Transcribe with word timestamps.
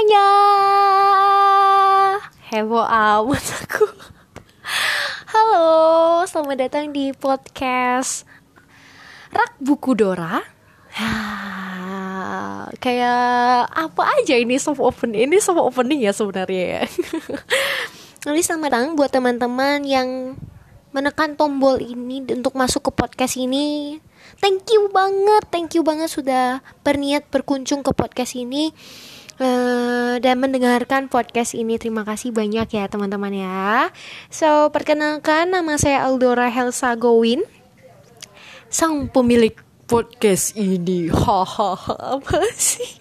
semuanya. 0.00 0.28
Heboh 2.48 2.88
amat 2.88 3.44
aku. 3.60 3.84
Halo, 5.28 5.68
selamat 6.24 6.56
datang 6.56 6.88
di 6.88 7.12
podcast 7.12 8.24
Rak 9.28 9.60
Buku 9.60 9.92
Dora. 9.92 10.40
Kayak 12.80 13.68
apa 13.76 14.02
aja 14.16 14.40
ini 14.40 14.56
soft 14.56 14.80
open 14.80 15.12
Ini 15.12 15.36
soft 15.36 15.60
opening 15.60 16.00
ya 16.00 16.16
sebenarnya 16.16 16.64
ya. 16.80 16.82
Nanti 18.24 18.40
selamat 18.40 18.72
datang 18.72 18.96
buat 18.96 19.12
teman-teman 19.12 19.84
yang 19.84 20.40
menekan 20.96 21.36
tombol 21.36 21.76
ini 21.76 22.24
untuk 22.24 22.56
masuk 22.56 22.88
ke 22.88 23.04
podcast 23.04 23.36
ini. 23.36 24.00
Thank 24.40 24.64
you 24.72 24.88
banget 24.88 25.44
thank 25.52 25.76
you 25.76 25.84
banget 25.84 26.08
sudah 26.08 26.64
berniat 26.80 27.28
berkunjung 27.28 27.84
ke 27.84 27.92
podcast 27.92 28.32
ini 28.32 28.72
dan 30.20 30.36
mendengarkan 30.36 31.08
podcast 31.08 31.56
ini 31.56 31.80
terima 31.80 32.04
kasih 32.04 32.28
banyak 32.28 32.68
ya 32.68 32.84
teman-teman 32.92 33.32
ya 33.32 33.88
so 34.28 34.68
perkenalkan 34.68 35.48
nama 35.48 35.80
saya 35.80 36.04
Aldora 36.04 36.52
Helsa 36.52 36.92
Gowin 37.00 37.40
sang 38.68 39.08
pemilik 39.08 39.56
podcast 39.88 40.52
ini 40.60 41.08
hahaha 41.08 42.20
apa 42.20 42.38
sih 42.52 43.00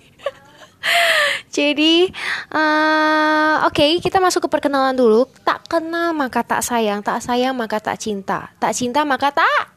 jadi, 1.60 2.08
uh, 2.56 3.68
oke, 3.68 3.76
okay, 3.76 4.00
kita 4.00 4.24
masuk 4.24 4.48
ke 4.48 4.50
perkenalan 4.50 4.96
dulu. 4.96 5.28
Tak 5.44 5.68
kenal 5.68 6.16
maka 6.16 6.40
tak 6.40 6.64
sayang, 6.64 7.04
tak 7.04 7.20
sayang 7.20 7.52
maka 7.52 7.84
tak 7.84 8.00
cinta, 8.00 8.56
tak 8.64 8.72
cinta 8.72 9.04
maka 9.04 9.36
tak. 9.36 9.76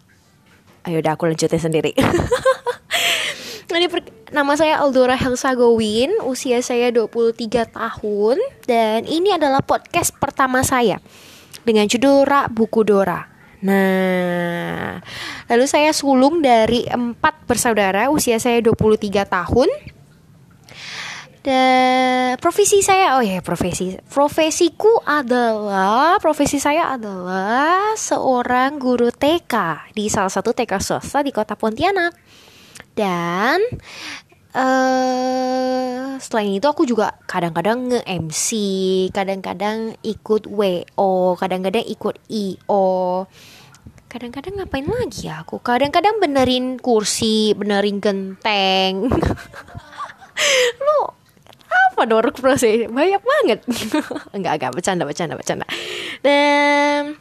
Ayo 0.87 1.03
udah 1.03 1.19
aku 1.19 1.27
lanjutin 1.27 1.59
sendiri. 1.59 1.91
Ini 3.73 3.89
nama 4.37 4.53
saya 4.53 4.85
Aldora 4.85 5.17
Helsa 5.17 5.57
Gowin, 5.57 6.13
usia 6.29 6.61
saya 6.61 6.93
23 6.93 7.73
tahun 7.73 8.37
dan 8.69 9.09
ini 9.09 9.33
adalah 9.33 9.65
podcast 9.65 10.13
pertama 10.21 10.61
saya 10.61 11.01
dengan 11.65 11.89
judul 11.89 12.29
Rak 12.29 12.53
Buku 12.53 12.85
Dora. 12.85 13.25
Nah, 13.65 15.01
lalu 15.49 15.65
saya 15.65 15.89
sulung 15.97 16.45
dari 16.45 16.85
empat 16.85 17.49
bersaudara, 17.49 18.13
usia 18.13 18.37
saya 18.37 18.61
23 18.61 19.25
tahun 19.25 19.73
dan 21.41 22.37
profesi 22.45 22.85
saya, 22.85 23.17
oh 23.17 23.25
ya 23.25 23.41
profesi, 23.41 23.97
profesiku 24.05 25.01
adalah 25.01 26.21
profesi 26.21 26.61
saya 26.61 26.93
adalah 26.93 27.97
seorang 27.97 28.77
guru 28.77 29.09
TK 29.09 29.89
di 29.97 30.13
salah 30.13 30.29
satu 30.29 30.53
TK 30.53 30.77
swasta 30.77 31.25
di 31.25 31.33
kota 31.33 31.57
Pontianak. 31.57 32.13
Dan 32.93 33.61
uh, 34.53 36.17
selain 36.21 36.53
itu 36.53 36.67
aku 36.69 36.85
juga 36.85 37.17
kadang-kadang 37.25 37.89
nge-MC, 37.89 38.49
kadang-kadang 39.17 39.97
ikut 40.05 40.45
WO, 40.49 41.37
kadang-kadang 41.41 41.85
ikut 41.89 42.17
IO. 42.29 43.27
Kadang-kadang 44.13 44.61
ngapain 44.61 44.85
lagi 44.85 45.33
ya 45.33 45.41
aku? 45.41 45.57
Kadang-kadang 45.65 46.21
benerin 46.21 46.77
kursi, 46.77 47.57
benerin 47.57 47.97
genteng. 47.97 49.09
Lu 50.85 51.23
apa 51.73 52.09
dorok 52.09 52.41
proses 52.41 52.89
banyak 52.89 53.23
banget 53.23 53.59
enggak 54.37 54.53
enggak 54.61 54.73
bercanda 54.73 55.05
bercanda 55.05 55.35
bercanda 55.37 55.67
dan 56.25 57.17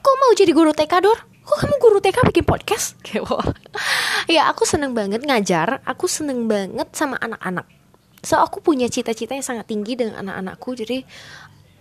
kok 0.00 0.16
mau 0.16 0.32
jadi 0.32 0.52
guru 0.56 0.72
TK 0.72 0.92
dor 1.04 1.29
kok 1.50 1.66
kamu 1.66 1.76
guru 1.82 1.98
TK 1.98 2.18
bikin 2.30 2.46
podcast? 2.46 2.94
Ya 4.30 4.46
aku 4.46 4.62
seneng 4.62 4.94
banget 4.94 5.26
ngajar. 5.26 5.82
Aku 5.82 6.06
seneng 6.06 6.46
banget 6.46 6.86
sama 6.94 7.18
anak-anak. 7.18 7.66
So 8.22 8.38
aku 8.38 8.62
punya 8.62 8.86
cita-cita 8.86 9.34
yang 9.34 9.42
sangat 9.42 9.66
tinggi 9.66 9.98
dengan 9.98 10.22
anak-anakku. 10.22 10.78
Jadi 10.78 11.02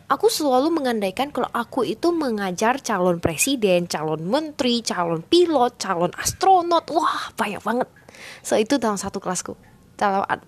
aku 0.09 0.25
selalu 0.33 0.73
mengandaikan 0.73 1.29
kalau 1.29 1.45
aku 1.53 1.85
itu 1.85 2.09
mengajar 2.09 2.81
calon 2.81 3.21
presiden, 3.21 3.85
calon 3.85 4.25
menteri, 4.25 4.81
calon 4.81 5.21
pilot, 5.21 5.77
calon 5.77 6.09
astronot. 6.17 6.89
Wah, 6.89 7.29
banyak 7.37 7.61
banget. 7.61 7.89
So 8.41 8.57
itu 8.57 8.81
dalam 8.81 8.97
satu 8.97 9.21
kelasku. 9.21 9.53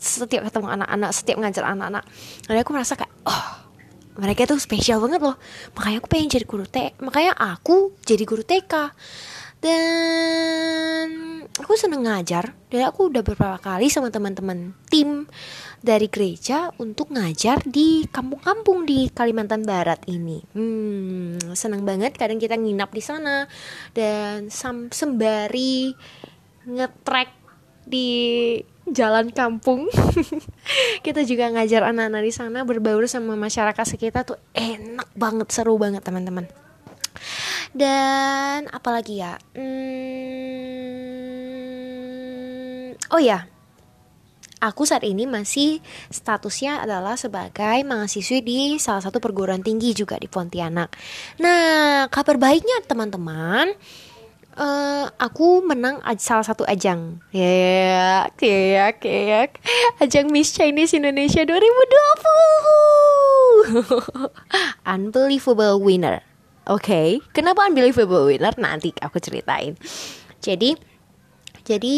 Setiap 0.01 0.49
ketemu 0.49 0.67
anak-anak 0.73 1.11
setiap 1.13 1.37
ngajar 1.37 1.69
anak-anak. 1.69 2.01
Aku 2.49 2.73
merasa 2.73 2.97
kayak 2.97 3.13
oh 3.29 3.60
mereka 4.17 4.47
tuh 4.49 4.59
spesial 4.59 4.99
banget 4.99 5.21
loh 5.23 5.37
makanya 5.77 5.97
aku 6.03 6.07
pengen 6.11 6.29
jadi 6.31 6.45
guru 6.47 6.65
TK 6.67 6.99
makanya 6.99 7.33
aku 7.37 7.95
jadi 8.03 8.23
guru 8.27 8.43
TK 8.43 8.73
dan 9.61 11.07
aku 11.61 11.77
seneng 11.77 12.09
ngajar 12.09 12.57
dan 12.73 12.81
aku 12.89 13.13
udah 13.13 13.21
beberapa 13.21 13.61
kali 13.61 13.93
sama 13.93 14.09
teman-teman 14.09 14.73
tim 14.89 15.29
dari 15.81 16.09
gereja 16.09 16.73
untuk 16.81 17.13
ngajar 17.13 17.61
di 17.65 18.09
kampung-kampung 18.09 18.85
di 18.85 19.09
Kalimantan 19.09 19.65
Barat 19.65 20.01
ini. 20.09 20.41
Hmm, 20.53 21.37
seneng 21.53 21.85
banget 21.85 22.17
kadang 22.17 22.41
kita 22.41 22.57
nginap 22.57 22.89
di 22.89 23.03
sana 23.05 23.45
dan 23.93 24.49
sembari 24.89 25.93
ngetrek 26.65 27.40
di 27.85 28.57
jalan 28.89 29.31
kampung. 29.31 29.87
Kita 31.05 31.23
juga 31.25 31.49
ngajar 31.53 31.87
anak-anak 31.89 32.21
di 32.23 32.33
sana 32.33 32.65
berbaur 32.65 33.07
sama 33.07 33.35
masyarakat 33.37 33.85
sekitar 33.85 34.25
tuh 34.27 34.37
enak 34.53 35.07
banget 35.15 35.51
seru 35.53 35.77
banget 35.77 36.03
teman-teman. 36.03 36.47
Dan 37.71 38.67
apalagi 38.71 39.21
ya? 39.23 39.39
Hmm, 39.55 39.71
oh 43.15 43.21
ya 43.21 43.47
aku 44.61 44.85
saat 44.85 45.01
ini 45.01 45.25
masih 45.25 45.81
statusnya 46.13 46.85
adalah 46.85 47.17
sebagai 47.17 47.81
mahasiswi 47.81 48.39
di 48.45 48.59
salah 48.77 49.01
satu 49.01 49.17
perguruan 49.17 49.65
tinggi 49.65 49.97
juga 49.97 50.21
di 50.21 50.29
Pontianak. 50.29 50.93
Nah, 51.41 52.05
kabar 52.13 52.37
baiknya 52.37 52.85
teman-teman, 52.85 53.73
uh, 54.57 55.05
aku 55.15 55.63
menang 55.63 56.01
salah 56.19 56.43
satu 56.43 56.65
ajang. 56.67 57.19
Ya 57.31 58.27
kayak 58.35 58.99
kayak 59.03 59.59
ajang 60.03 60.31
Miss 60.31 60.51
Chinese 60.55 60.97
Indonesia 60.97 61.43
2020 61.45 61.61
unbelievable 64.95 65.79
winner. 65.79 66.23
Oke 66.69 66.83
okay. 66.85 67.09
kenapa 67.31 67.67
unbelievable 67.67 68.27
winner? 68.27 68.53
Nanti 68.57 68.91
aku 68.99 69.19
ceritain. 69.21 69.75
Jadi 70.41 70.75
jadi 71.61 71.95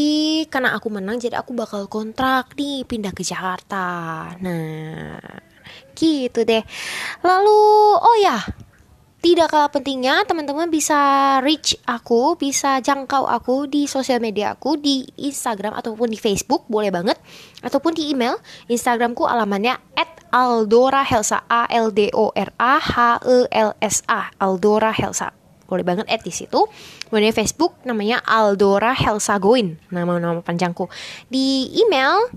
karena 0.52 0.76
aku 0.76 0.92
menang 0.92 1.18
jadi 1.24 1.40
aku 1.40 1.56
bakal 1.56 1.88
kontrak 1.88 2.52
nih 2.60 2.84
pindah 2.84 3.16
ke 3.16 3.24
Jakarta. 3.24 4.28
Nah 4.44 5.18
gitu 5.96 6.44
deh. 6.44 6.64
Lalu 7.24 7.62
oh 7.96 8.18
ya 8.20 8.42
tidak 9.24 9.56
kalah 9.56 9.72
pentingnya 9.72 10.28
teman-teman 10.28 10.68
bisa 10.68 11.00
reach 11.40 11.80
aku, 11.88 12.36
bisa 12.36 12.84
jangkau 12.84 13.24
aku 13.24 13.72
di 13.72 13.88
sosial 13.88 14.20
media 14.20 14.52
aku 14.52 14.76
di 14.76 15.08
Instagram 15.16 15.80
ataupun 15.80 16.12
di 16.12 16.20
Facebook 16.20 16.68
boleh 16.68 16.92
banget 16.92 17.16
ataupun 17.64 17.96
di 17.96 18.12
email 18.12 18.36
Instagramku 18.68 19.24
alamannya 19.24 19.80
@aldora 20.36 21.08
helsa 21.08 21.48
a 21.48 21.72
l 21.72 21.96
d 21.96 22.12
o 22.12 22.36
r 22.36 22.52
a 22.60 22.74
h 22.84 23.24
e 23.24 23.40
l 23.48 23.72
s 23.80 24.04
a 24.12 24.28
aldora 24.44 24.92
helsa 24.92 25.32
boleh 25.64 25.88
banget 25.88 26.06
add 26.06 26.22
di 26.22 26.30
situ. 26.30 26.70
Kemudian 27.10 27.34
Facebook 27.34 27.82
namanya 27.82 28.22
Aldora 28.22 28.94
Helsa 28.94 29.42
Goin, 29.42 29.82
nama-nama 29.90 30.46
panjangku. 30.46 30.86
Di 31.34 31.66
email 31.74 32.30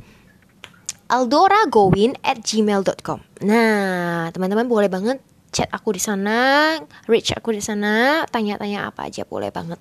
aldoragowin 1.12 2.16
at 2.24 2.41
gmail.com 2.41 3.20
Nah, 3.44 4.32
teman-teman 4.32 4.64
boleh 4.64 4.88
banget 4.88 5.20
chat 5.56 5.72
aku 5.72 5.96
di 5.96 6.02
sana, 6.04 6.76
reach 7.08 7.32
aku 7.32 7.56
di 7.56 7.64
sana, 7.64 8.28
tanya-tanya 8.28 8.92
apa 8.92 9.08
aja 9.08 9.24
boleh 9.24 9.48
banget. 9.48 9.80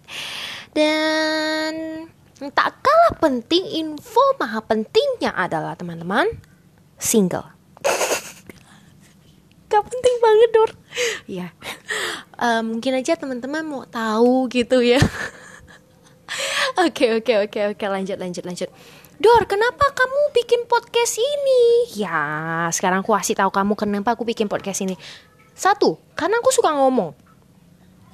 Dan 0.71 2.07
tak 2.55 2.79
kalah 2.79 3.19
penting 3.19 3.67
info 3.75 4.23
maha 4.39 4.63
pentingnya 4.63 5.35
adalah 5.35 5.75
teman-teman 5.75 6.31
single. 6.95 7.43
Gak 9.67 9.83
penting 9.83 10.15
banget 10.23 10.49
dor. 10.55 10.71
Ya, 11.27 11.51
uh, 12.39 12.63
mungkin 12.63 12.95
aja 12.95 13.19
teman-teman 13.19 13.67
mau 13.67 13.83
tahu 13.83 14.47
gitu 14.47 14.79
ya. 14.79 15.03
Oke 16.75 17.15
oke 17.15 17.47
oke 17.47 17.59
oke 17.71 17.85
lanjut 17.87 18.19
lanjut 18.19 18.43
lanjut. 18.43 18.67
Dor, 19.15 19.47
kenapa 19.47 19.95
kamu 19.95 20.35
bikin 20.35 20.67
podcast 20.67 21.15
ini? 21.15 21.95
Ya, 21.95 22.67
sekarang 22.75 22.99
aku 22.99 23.15
kasih 23.15 23.39
tahu 23.39 23.47
kamu 23.47 23.79
kenapa 23.79 24.11
aku 24.11 24.27
bikin 24.27 24.51
podcast 24.51 24.83
ini. 24.83 24.99
Satu, 25.55 25.95
karena 26.19 26.43
aku 26.43 26.51
suka 26.51 26.75
ngomong. 26.75 27.15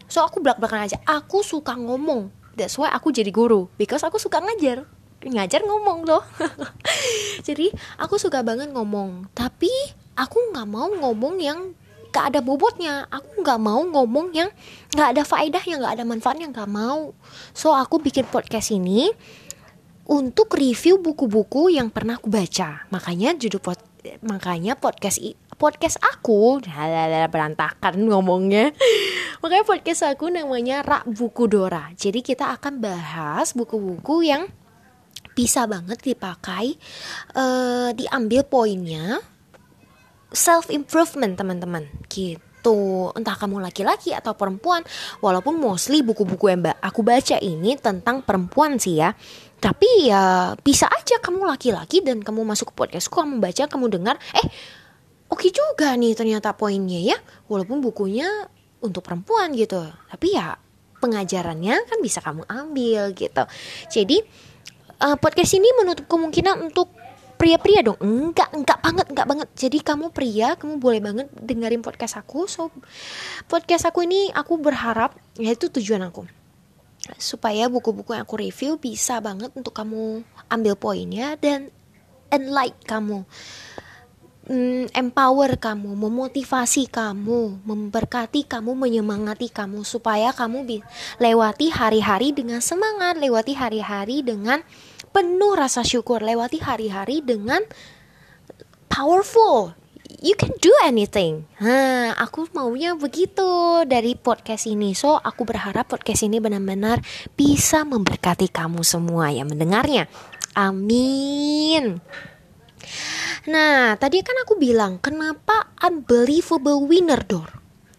So 0.06 0.22
aku 0.22 0.44
belak-belakan 0.44 0.86
aja. 0.86 0.98
Aku 1.10 1.42
suka 1.42 1.74
ngomong. 1.74 2.30
That's 2.54 2.78
why 2.78 2.94
aku 2.94 3.10
jadi 3.10 3.34
guru. 3.34 3.72
Because 3.82 4.06
aku 4.06 4.22
suka 4.22 4.38
ngajar. 4.44 4.86
Ngajar 5.24 5.66
ngomong 5.66 6.06
loh. 6.06 6.22
jadi 7.48 7.74
aku 7.98 8.22
suka 8.22 8.46
banget 8.46 8.70
ngomong. 8.70 9.32
Tapi 9.34 9.72
aku 10.14 10.52
nggak 10.52 10.68
mau 10.68 10.92
ngomong 10.92 11.40
yang 11.40 11.74
gak 12.12 12.36
ada 12.36 12.40
bobotnya. 12.44 13.08
Aku 13.08 13.40
nggak 13.40 13.58
mau 13.58 13.82
ngomong 13.82 14.36
yang 14.36 14.52
gak 14.92 15.16
ada 15.16 15.24
faedah 15.24 15.64
yang 15.64 15.80
gak 15.80 15.96
ada 15.98 16.06
manfaatnya. 16.06 16.52
Gak 16.52 16.68
mau. 16.68 17.16
So 17.56 17.72
aku 17.72 18.04
bikin 18.04 18.28
podcast 18.28 18.76
ini 18.76 19.10
untuk 20.12 20.52
review 20.60 21.00
buku-buku 21.00 21.72
yang 21.72 21.88
pernah 21.88 22.20
aku 22.20 22.28
baca. 22.28 22.84
Makanya 22.92 23.40
judul 23.40 23.64
pod 23.64 23.80
makanya 24.20 24.76
podcast 24.76 25.24
podcast 25.62 26.02
aku. 26.02 26.58
Berantakan 27.30 28.10
ngomongnya. 28.10 28.74
Makanya 29.46 29.66
podcast 29.70 30.02
aku 30.10 30.34
namanya 30.34 30.82
rak 30.82 31.06
buku 31.06 31.46
Dora. 31.46 31.94
Jadi 31.94 32.26
kita 32.26 32.50
akan 32.58 32.82
bahas 32.82 33.54
buku-buku 33.54 34.26
yang 34.26 34.50
bisa 35.38 35.70
banget 35.70 36.02
dipakai 36.02 36.82
uh, 37.38 37.94
diambil 37.94 38.42
poinnya. 38.42 39.22
Self 40.34 40.74
improvement 40.74 41.38
teman-teman. 41.38 41.86
Gitu. 42.10 43.14
Entah 43.14 43.38
kamu 43.38 43.62
laki-laki 43.62 44.18
atau 44.18 44.34
perempuan. 44.34 44.82
Walaupun 45.22 45.62
mostly 45.62 46.02
buku-buku 46.02 46.50
yang 46.50 46.66
aku 46.82 47.06
baca 47.06 47.38
ini 47.38 47.78
tentang 47.78 48.26
perempuan 48.26 48.82
sih 48.82 48.98
ya. 48.98 49.14
Tapi 49.62 50.10
ya 50.10 50.58
bisa 50.58 50.90
aja 50.90 51.22
kamu 51.22 51.46
laki-laki 51.46 52.02
dan 52.02 52.26
kamu 52.26 52.42
masuk 52.42 52.74
ke 52.74 52.82
podcastku 52.82 53.22
kamu 53.22 53.38
baca 53.38 53.70
kamu 53.70 53.86
dengar. 53.94 54.18
Eh 54.34 54.50
oke 55.32 55.48
juga 55.50 55.96
nih 55.96 56.14
ternyata 56.14 56.52
poinnya 56.54 57.00
ya 57.00 57.18
walaupun 57.48 57.80
bukunya 57.80 58.28
untuk 58.84 59.06
perempuan 59.06 59.56
gitu. 59.56 59.80
Tapi 60.12 60.36
ya 60.36 60.58
pengajarannya 61.02 61.76
kan 61.88 61.98
bisa 62.04 62.20
kamu 62.22 62.46
ambil 62.46 63.16
gitu. 63.16 63.44
Jadi 63.90 64.22
uh, 65.02 65.18
podcast 65.18 65.58
ini 65.58 65.70
menutup 65.80 66.06
kemungkinan 66.06 66.70
untuk 66.70 66.94
pria-pria 67.40 67.82
dong. 67.82 67.98
Enggak 68.02 68.54
enggak 68.54 68.80
banget 68.86 69.08
enggak 69.10 69.28
banget. 69.28 69.48
Jadi 69.58 69.78
kamu 69.82 70.06
pria 70.14 70.54
kamu 70.54 70.78
boleh 70.78 71.02
banget 71.02 71.28
dengerin 71.34 71.82
podcast 71.82 72.22
aku. 72.22 72.46
So 72.46 72.70
podcast 73.50 73.90
aku 73.90 74.06
ini 74.06 74.30
aku 74.30 74.62
berharap 74.62 75.18
ya 75.40 75.54
itu 75.54 75.72
tujuan 75.74 76.06
aku. 76.06 76.30
Supaya 77.18 77.66
buku-buku 77.66 78.14
yang 78.14 78.30
aku 78.30 78.38
review 78.38 78.78
bisa 78.78 79.18
banget 79.18 79.50
untuk 79.58 79.74
kamu 79.74 80.22
ambil 80.54 80.78
poinnya 80.78 81.34
dan 81.42 81.74
enlight 82.30 82.78
kamu 82.86 83.26
mm, 84.52 84.92
empower 84.92 85.56
kamu, 85.56 85.96
memotivasi 85.96 86.92
kamu, 86.92 87.64
memberkati 87.64 88.44
kamu, 88.44 88.76
menyemangati 88.76 89.48
kamu 89.48 89.88
supaya 89.88 90.36
kamu 90.36 90.84
lewati 91.18 91.72
hari-hari 91.72 92.36
dengan 92.36 92.60
semangat, 92.60 93.16
lewati 93.16 93.56
hari-hari 93.56 94.22
dengan 94.22 94.60
penuh 95.16 95.56
rasa 95.56 95.88
syukur, 95.88 96.20
lewati 96.20 96.60
hari-hari 96.60 97.24
dengan 97.24 97.64
powerful. 98.92 99.80
You 100.22 100.36
can 100.36 100.54
do 100.60 100.70
anything. 100.84 101.48
Nah, 101.64 102.14
aku 102.20 102.46
maunya 102.52 102.94
begitu 102.94 103.82
dari 103.88 104.14
podcast 104.14 104.68
ini. 104.68 104.92
So, 104.94 105.18
aku 105.18 105.48
berharap 105.48 105.88
podcast 105.88 106.28
ini 106.28 106.38
benar-benar 106.38 107.02
bisa 107.34 107.88
memberkati 107.88 108.52
kamu 108.52 108.84
semua 108.86 109.32
yang 109.32 109.50
mendengarnya. 109.50 110.12
Amin. 110.54 112.04
Nah, 113.50 113.98
tadi 113.98 114.22
kan 114.22 114.38
aku 114.46 114.54
bilang 114.54 115.02
kenapa 115.02 115.74
unbelievable 115.82 116.86
winner 116.86 117.26
door. 117.26 117.50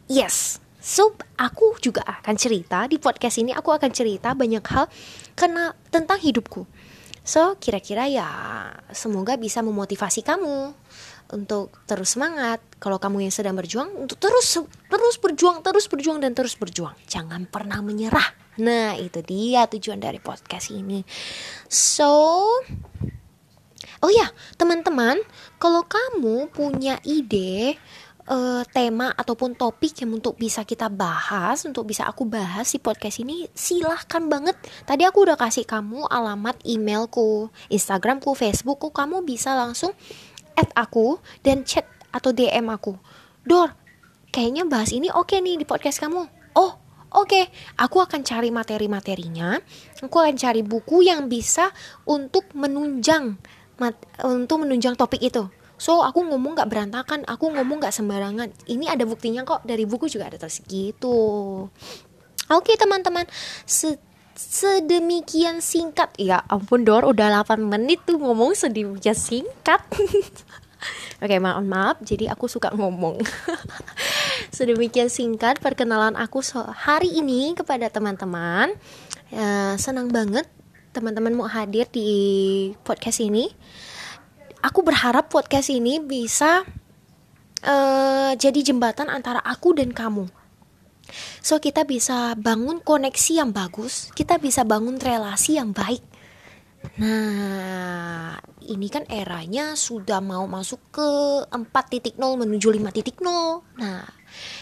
Yes. 0.06 0.62
So, 0.78 1.18
aku 1.34 1.78
juga 1.82 2.06
akan 2.06 2.34
cerita 2.38 2.86
di 2.86 2.98
podcast 2.98 3.42
ini 3.42 3.50
aku 3.50 3.74
akan 3.74 3.90
cerita 3.90 4.34
banyak 4.34 4.62
hal 4.62 4.86
kena 5.34 5.74
tentang 5.90 6.22
hidupku. 6.22 6.66
So, 7.22 7.58
kira-kira 7.58 8.10
ya 8.10 8.26
semoga 8.90 9.38
bisa 9.38 9.62
memotivasi 9.62 10.26
kamu 10.26 10.74
untuk 11.34 11.74
terus 11.86 12.18
semangat. 12.18 12.62
Kalau 12.82 12.98
kamu 12.98 13.26
yang 13.26 13.34
sedang 13.34 13.54
berjuang 13.54 13.94
untuk 13.94 14.18
terus 14.18 14.58
terus 14.62 15.16
berjuang, 15.22 15.62
terus 15.62 15.86
berjuang 15.86 16.18
dan 16.18 16.34
terus 16.34 16.54
berjuang. 16.58 16.94
Jangan 17.06 17.46
pernah 17.46 17.78
menyerah. 17.82 18.26
Nah, 18.58 18.98
itu 18.98 19.22
dia 19.22 19.70
tujuan 19.70 20.02
dari 20.02 20.18
podcast 20.18 20.74
ini. 20.74 21.06
So, 21.70 22.58
Oh 24.02 24.10
ya, 24.10 24.26
teman-teman, 24.58 25.22
kalau 25.62 25.86
kamu 25.86 26.50
punya 26.50 26.98
ide 27.06 27.78
uh, 28.26 28.66
tema 28.74 29.14
ataupun 29.14 29.54
topik 29.54 30.02
yang 30.02 30.18
untuk 30.18 30.34
bisa 30.34 30.66
kita 30.66 30.90
bahas, 30.90 31.62
untuk 31.62 31.86
bisa 31.86 32.10
aku 32.10 32.26
bahas 32.26 32.66
di 32.74 32.82
podcast 32.82 33.22
ini, 33.22 33.46
silahkan 33.54 34.26
banget. 34.26 34.58
Tadi 34.82 35.06
aku 35.06 35.22
udah 35.22 35.38
kasih 35.38 35.62
kamu 35.62 36.10
alamat 36.10 36.58
emailku, 36.66 37.54
Instagramku, 37.70 38.34
Facebookku, 38.34 38.90
kamu 38.90 39.22
bisa 39.22 39.54
langsung 39.54 39.94
add 40.58 40.74
aku 40.74 41.22
dan 41.46 41.62
chat 41.62 41.86
atau 42.10 42.34
DM 42.34 42.74
aku. 42.74 42.98
Dor, 43.46 43.70
kayaknya 44.34 44.66
bahas 44.66 44.90
ini 44.90 45.14
oke 45.14 45.30
okay 45.30 45.38
nih 45.38 45.62
di 45.62 45.66
podcast 45.66 46.02
kamu. 46.02 46.26
Oh, 46.58 46.74
oke, 47.14 47.30
okay, 47.30 47.44
aku 47.78 48.02
akan 48.02 48.26
cari 48.26 48.50
materi-materinya. 48.50 49.62
Aku 50.02 50.18
akan 50.18 50.34
cari 50.34 50.66
buku 50.66 51.06
yang 51.06 51.30
bisa 51.30 51.70
untuk 52.02 52.50
menunjang 52.58 53.38
mat 53.80 53.96
untuk 54.24 54.66
menunjang 54.66 54.96
topik 54.98 55.22
itu. 55.22 55.48
So 55.80 56.04
aku 56.04 56.22
ngomong 56.22 56.54
gak 56.54 56.70
berantakan 56.70 57.26
aku 57.26 57.50
ngomong 57.54 57.82
gak 57.82 57.94
sembarangan. 57.94 58.52
Ini 58.70 58.92
ada 58.92 59.02
buktinya 59.02 59.42
kok 59.42 59.66
dari 59.66 59.82
buku 59.88 60.06
juga 60.06 60.30
ada 60.30 60.38
terus 60.38 60.62
gitu 60.66 61.66
oke 62.52 62.72
teman-teman. 62.76 63.24
Se 63.64 63.96
sedemikian 64.32 65.60
singkat. 65.60 66.12
Ya 66.20 66.44
ampun 66.48 66.84
Dor 66.84 67.04
udah 67.08 67.44
8 67.44 67.60
menit 67.60 68.04
tuh 68.04 68.20
ngomong 68.20 68.56
sedemikian 68.56 69.16
singkat. 69.16 69.80
Oke 71.22 71.38
maaf 71.38 71.62
maaf. 71.62 71.96
Jadi 72.02 72.26
aku 72.26 72.50
suka 72.50 72.74
ngomong. 72.74 73.22
Sedemikian 74.56 75.06
singkat 75.06 75.62
perkenalan 75.62 76.18
aku 76.18 76.42
hari 76.74 77.14
ini 77.14 77.54
kepada 77.54 77.86
teman-teman. 77.86 78.74
Uh, 79.30 79.78
Senang 79.78 80.10
banget 80.10 80.48
teman-teman 80.92 81.32
mau 81.32 81.48
hadir 81.48 81.88
di 81.88 82.08
podcast 82.84 83.24
ini. 83.24 83.48
Aku 84.62 84.84
berharap 84.86 85.32
podcast 85.32 85.72
ini 85.72 85.98
bisa 85.98 86.62
uh, 87.66 88.30
jadi 88.36 88.60
jembatan 88.62 89.10
antara 89.10 89.42
aku 89.42 89.74
dan 89.74 89.90
kamu. 89.90 90.28
So 91.42 91.58
kita 91.58 91.82
bisa 91.82 92.38
bangun 92.38 92.78
koneksi 92.78 93.42
yang 93.42 93.50
bagus, 93.50 94.14
kita 94.14 94.38
bisa 94.38 94.62
bangun 94.62 95.02
relasi 95.02 95.58
yang 95.58 95.74
baik. 95.74 96.04
Nah, 96.98 98.38
ini 98.66 98.86
kan 98.90 99.06
eranya 99.10 99.74
sudah 99.74 100.18
mau 100.22 100.46
masuk 100.46 100.78
ke 100.94 101.08
4.0 101.50 102.18
menuju 102.18 102.68
5.0. 102.70 103.22
Nah, 103.82 104.06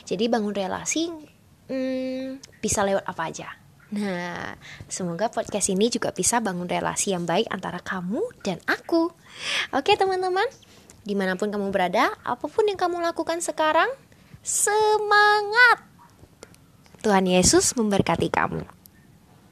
jadi 0.09 0.25
bangun 0.29 0.53
relasi 0.57 1.13
hmm, 1.69 2.61
bisa 2.61 2.81
lewat 2.85 3.05
apa 3.05 3.23
aja 3.29 3.60
Nah, 3.91 4.55
semoga 4.87 5.27
podcast 5.27 5.67
ini 5.67 5.91
juga 5.91 6.15
bisa 6.15 6.39
bangun 6.39 6.71
relasi 6.71 7.11
yang 7.11 7.27
baik 7.27 7.51
antara 7.51 7.83
kamu 7.83 8.23
dan 8.47 8.63
aku. 8.71 9.11
Oke 9.75 9.99
teman-teman, 9.99 10.47
di 11.03 11.19
mana 11.19 11.35
pun 11.35 11.51
kamu 11.51 11.75
berada, 11.75 12.15
apa 12.23 12.47
pun 12.47 12.71
yang 12.71 12.79
kamu 12.79 13.03
lakukan 13.03 13.43
sekarang, 13.43 13.91
semangat! 14.47 15.83
Tuhan 17.03 17.27
Yesus 17.27 17.75
memberkati 17.75 18.31
kamu. 18.31 18.80